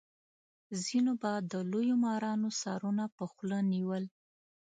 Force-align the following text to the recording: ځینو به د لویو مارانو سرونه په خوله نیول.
ځینو 0.83 1.11
به 1.21 1.31
د 1.51 1.53
لویو 1.71 1.95
مارانو 2.05 2.49
سرونه 2.61 3.05
په 3.15 3.23
خوله 3.31 3.59
نیول. 3.71 4.03